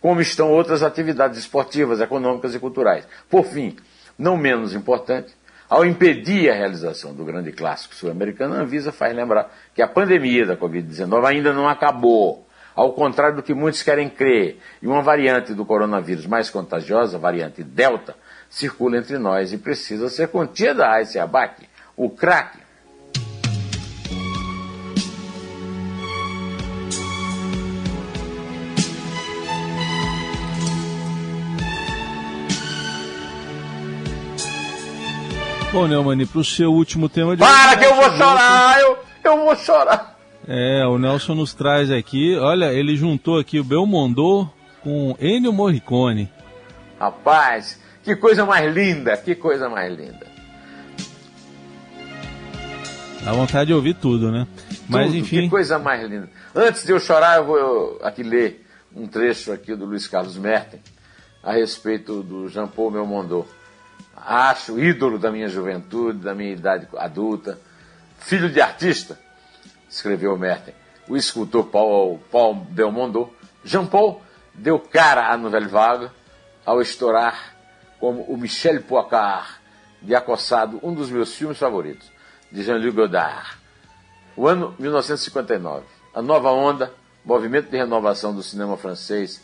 como 0.00 0.20
estão 0.20 0.50
outras 0.50 0.82
atividades 0.82 1.38
esportivas, 1.38 2.00
econômicas 2.00 2.54
e 2.54 2.58
culturais. 2.58 3.06
Por 3.28 3.44
fim, 3.44 3.76
não 4.18 4.36
menos 4.36 4.74
importante, 4.74 5.34
ao 5.68 5.84
impedir 5.84 6.50
a 6.50 6.54
realização 6.54 7.14
do 7.14 7.24
grande 7.24 7.52
clássico 7.52 7.94
sul-americano, 7.94 8.54
a 8.54 8.60
Anvisa 8.60 8.90
faz 8.90 9.14
lembrar 9.14 9.54
que 9.74 9.82
a 9.82 9.86
pandemia 9.86 10.46
da 10.46 10.56
Covid-19 10.56 11.24
ainda 11.24 11.52
não 11.52 11.68
acabou. 11.68 12.46
Ao 12.74 12.92
contrário 12.92 13.36
do 13.36 13.42
que 13.42 13.52
muitos 13.52 13.82
querem 13.82 14.08
crer, 14.08 14.58
e 14.80 14.86
uma 14.86 15.02
variante 15.02 15.52
do 15.52 15.64
coronavírus 15.64 16.26
mais 16.26 16.48
contagiosa, 16.48 17.16
a 17.16 17.20
variante 17.20 17.62
Delta, 17.62 18.16
circula 18.50 18.98
entre 18.98 19.16
nós 19.16 19.52
e 19.52 19.58
precisa 19.58 20.08
ser 20.08 20.28
contida 20.28 20.90
a 20.90 21.00
esse 21.00 21.18
abaque, 21.18 21.68
o 21.96 22.10
crack. 22.10 22.58
Bom, 35.72 35.86
Neumann, 35.86 36.26
para 36.26 36.40
o 36.40 36.44
seu 36.44 36.72
último 36.72 37.08
tema 37.08 37.36
de. 37.36 37.38
Para 37.38 37.76
que 37.76 37.84
eu 37.84 37.94
vou 37.94 38.10
chorar! 38.10 38.80
Eu, 38.80 38.98
eu 39.22 39.44
vou 39.44 39.54
chorar! 39.54 40.18
É, 40.48 40.84
o 40.84 40.98
Nelson 40.98 41.36
nos 41.36 41.54
traz 41.54 41.92
aqui. 41.92 42.36
Olha, 42.36 42.72
ele 42.72 42.96
juntou 42.96 43.38
aqui 43.38 43.60
o 43.60 43.64
Belmondo 43.64 44.50
com 44.82 45.16
Ennio 45.20 45.52
Morricone. 45.52 46.28
Rapaz, 46.98 47.80
que 48.02 48.16
coisa 48.16 48.44
mais 48.44 48.72
linda, 48.74 49.16
que 49.16 49.34
coisa 49.34 49.68
mais 49.68 49.96
linda. 49.96 50.26
Dá 53.22 53.32
vontade 53.32 53.66
de 53.66 53.74
ouvir 53.74 53.94
tudo, 53.94 54.32
né? 54.32 54.46
Mas 54.88 55.06
tudo, 55.06 55.18
enfim. 55.18 55.42
Que 55.42 55.50
coisa 55.50 55.78
mais 55.78 56.02
linda. 56.08 56.30
Antes 56.54 56.84
de 56.84 56.92
eu 56.92 56.98
chorar, 56.98 57.36
eu 57.36 57.44
vou 57.44 58.00
aqui 58.02 58.22
ler 58.22 58.66
um 58.96 59.06
trecho 59.06 59.52
aqui 59.52 59.74
do 59.74 59.84
Luiz 59.84 60.08
Carlos 60.08 60.36
Merten 60.36 60.80
a 61.42 61.52
respeito 61.52 62.22
do 62.22 62.48
Jean 62.48 62.66
Paul 62.66 62.90
Belmondo. 62.90 63.46
Acho 64.16 64.78
ídolo 64.78 65.18
da 65.18 65.30
minha 65.30 65.48
juventude, 65.48 66.18
da 66.18 66.34
minha 66.34 66.52
idade 66.52 66.86
adulta, 66.96 67.58
filho 68.18 68.50
de 68.50 68.60
artista, 68.60 69.18
escreveu 69.88 70.36
Merten. 70.36 70.74
O 71.08 71.16
escultor 71.16 71.64
Paul, 71.66 72.20
Paul 72.30 72.54
Belmondo. 72.54 73.30
Jean 73.64 73.86
Paul 73.86 74.22
deu 74.54 74.78
cara 74.78 75.30
à 75.30 75.36
Nouvelle 75.36 75.68
Vague 75.68 76.08
ao 76.64 76.80
estourar 76.80 77.54
como 78.00 78.22
o 78.22 78.36
Michel 78.36 78.82
Poicard, 78.82 79.48
de 80.02 80.14
Acossado, 80.14 80.80
um 80.82 80.94
dos 80.94 81.10
meus 81.10 81.34
filmes 81.34 81.58
favoritos, 81.58 82.10
de 82.50 82.62
Jean-Luc 82.62 82.96
Godard. 82.96 83.58
O 84.34 84.48
ano 84.48 84.74
1959, 84.78 85.84
a 86.14 86.22
nova 86.22 86.50
onda, 86.50 86.92
movimento 87.24 87.70
de 87.70 87.76
renovação 87.76 88.34
do 88.34 88.42
cinema 88.42 88.76
francês 88.76 89.42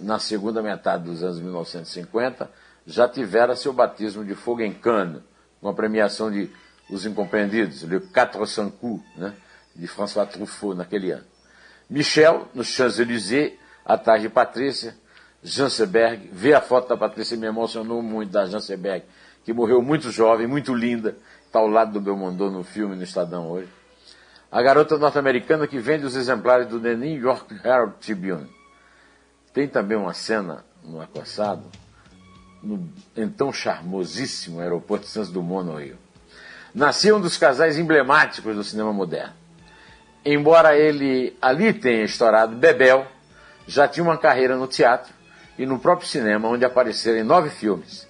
na 0.00 0.18
segunda 0.18 0.62
metade 0.62 1.04
dos 1.04 1.22
anos 1.24 1.40
1950, 1.40 2.48
já 2.86 3.08
tivera 3.08 3.56
seu 3.56 3.72
batismo 3.72 4.24
de 4.24 4.34
fogo 4.34 4.62
em 4.62 4.72
com 4.72 5.68
a 5.68 5.74
premiação 5.74 6.30
de 6.30 6.50
Os 6.88 7.04
Incompreendidos, 7.04 7.82
Le 7.82 8.00
Quatre 8.00 8.46
Cents 8.46 8.72
Coups, 8.80 9.04
né? 9.16 9.34
de 9.74 9.86
François 9.86 10.26
Truffaut 10.26 10.76
naquele 10.76 11.10
ano. 11.10 11.24
Michel, 11.90 12.48
no 12.54 12.64
Champs-Élysées, 12.64 13.54
atrás 13.84 14.22
de 14.22 14.28
Patrícia, 14.28 14.96
Janseberg, 15.42 16.28
ver 16.32 16.54
a 16.54 16.60
foto 16.60 16.88
da 16.88 16.96
Patrícia 16.96 17.36
me 17.36 17.46
emocionou 17.46 18.02
muito, 18.02 18.30
da 18.30 18.46
Janseberg, 18.46 19.04
que 19.44 19.52
morreu 19.52 19.80
muito 19.80 20.10
jovem, 20.10 20.46
muito 20.46 20.74
linda, 20.74 21.16
está 21.46 21.58
ao 21.60 21.68
lado 21.68 21.92
do 21.92 22.00
Belmondo 22.00 22.50
no 22.50 22.64
filme, 22.64 22.96
no 22.96 23.02
Estadão 23.02 23.48
hoje. 23.48 23.68
A 24.50 24.62
garota 24.62 24.98
norte-americana 24.98 25.66
que 25.66 25.78
vende 25.78 26.06
os 26.06 26.16
exemplares 26.16 26.66
do 26.66 26.80
The 26.80 26.94
New 26.94 27.20
York 27.20 27.54
Herald 27.64 27.94
Tribune. 28.00 28.48
Tem 29.52 29.68
também 29.68 29.96
uma 29.96 30.14
cena 30.14 30.64
no 30.82 31.00
acossado, 31.00 31.64
no 32.62 32.88
então 33.16 33.52
charmosíssimo 33.52 34.60
aeroporto 34.60 35.04
de 35.04 35.10
Santos 35.10 35.30
Dumont, 35.30 35.66
no 35.66 35.76
Rio. 35.76 35.98
Nascia 36.74 37.14
um 37.14 37.20
dos 37.20 37.36
casais 37.36 37.78
emblemáticos 37.78 38.54
do 38.56 38.64
cinema 38.64 38.92
moderno. 38.92 39.34
Embora 40.24 40.76
ele 40.76 41.36
ali 41.40 41.72
tenha 41.72 42.04
estourado 42.04 42.56
Bebel, 42.56 43.06
já 43.66 43.86
tinha 43.86 44.04
uma 44.04 44.18
carreira 44.18 44.56
no 44.56 44.66
teatro 44.66 45.17
e 45.58 45.66
no 45.66 45.78
próprio 45.78 46.08
cinema, 46.08 46.48
onde 46.48 46.64
apareceram 46.64 47.18
em 47.18 47.24
nove 47.24 47.50
filmes. 47.50 48.06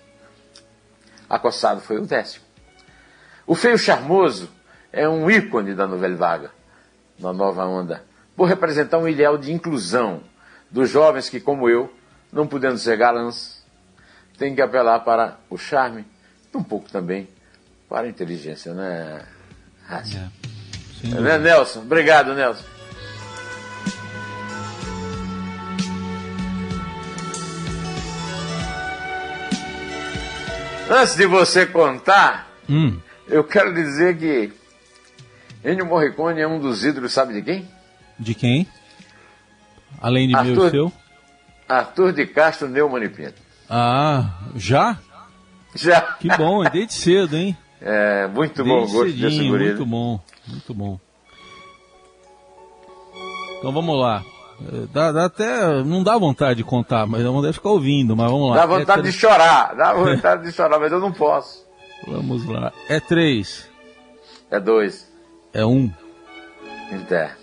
Acossado 1.29 1.81
foi 1.81 1.99
o 1.99 2.07
décimo. 2.07 2.45
O 3.47 3.55
feio 3.55 3.79
charmoso 3.79 4.51
é 4.93 5.09
um 5.09 5.31
ícone 5.31 5.75
da 5.75 5.87
Nouvelle 5.87 6.15
Vaga, 6.15 6.51
na 7.19 7.33
nova 7.33 7.65
onda, 7.65 8.05
por 8.37 8.47
representar 8.47 8.99
um 8.99 9.09
ideal 9.09 9.39
de 9.39 9.53
inclusão 9.53 10.23
dos 10.71 10.91
jovens 10.91 11.29
que, 11.29 11.41
como 11.41 11.69
eu, 11.69 11.93
não 12.31 12.47
podendo 12.47 12.77
ser 12.77 12.97
galãs, 12.97 13.65
têm 14.39 14.55
que 14.55 14.61
apelar 14.61 15.01
para 15.01 15.39
o 15.49 15.57
charme 15.57 16.05
e 16.53 16.57
um 16.57 16.63
pouco 16.63 16.91
também 16.91 17.29
para 17.89 18.07
a 18.07 18.11
inteligência, 18.11 18.75
né, 18.75 19.25
Rácio? 19.87 20.21
É, 21.05 21.21
né, 21.21 21.39
Nelson? 21.39 21.81
Obrigado, 21.81 22.35
Nelson. 22.35 22.78
Antes 30.91 31.17
de 31.17 31.27
você 31.27 31.67
contar, 31.67 32.49
hum. 32.69 32.99
eu 33.27 33.45
quero 33.45 33.75
dizer 33.75 34.17
que 34.17 34.53
Ennio 35.63 35.85
Morricone 35.85 36.41
é 36.41 36.49
um 36.49 36.59
dos 36.59 36.85
ídolos, 36.85 37.13
sabe 37.13 37.35
de 37.35 37.43
quem? 37.43 37.69
De 38.19 38.35
quem? 38.35 38.67
Além 40.01 40.29
de 40.29 40.35
Arthur, 40.35 40.55
meu 40.55 40.67
e 40.67 40.71
seu? 40.71 40.93
Arthur 41.69 42.13
de 42.13 42.27
Castro 42.27 42.69
Neumann 42.69 43.05
e 43.05 43.09
Pinto. 43.11 43.35
Ah, 43.69 44.39
já? 44.57 44.99
Já. 45.75 46.01
Que 46.01 46.29
bom, 46.37 46.65
desde 46.65 46.95
cedo, 46.95 47.37
hein? 47.37 47.57
É, 47.81 48.27
muito 48.27 48.65
desde 48.65 48.73
bom 48.73 48.83
o 48.83 48.91
gosto 48.91 49.17
desse 49.17 49.49
guri. 49.49 49.67
Muito 49.67 49.87
bom, 49.87 50.21
muito 50.49 50.75
bom. 50.75 51.01
Então 53.57 53.73
vamos 53.73 53.97
lá. 54.01 54.25
É, 54.61 54.87
dá, 54.93 55.13
dá, 55.13 55.25
até. 55.27 55.83
Não 55.85 56.03
dá 56.03 56.19
vontade 56.19 56.57
de 56.57 56.65
contar, 56.65 57.07
mas 57.07 57.23
dá 57.23 57.31
vontade 57.31 57.53
de 57.53 57.59
ficar 57.59 57.71
ouvindo, 57.71 58.17
mas 58.17 58.31
vamos 58.31 58.51
lá. 58.51 58.57
Dá 58.57 58.67
vontade 58.67 59.01
é 59.01 59.03
de 59.05 59.13
chorar, 59.13 59.75
dá 59.77 59.95
vontade 59.95 60.43
de 60.43 60.53
chorar, 60.53 60.79
mas 60.79 60.91
eu 60.91 60.99
não 60.99 61.13
posso. 61.13 61.67
Vamos 62.07 62.45
lá. 62.47 62.73
É 62.89 62.99
três. 62.99 63.69
É 64.51 64.59
dois. 64.59 65.09
É 65.53 65.65
um. 65.65 65.91
Inter. 66.93 67.38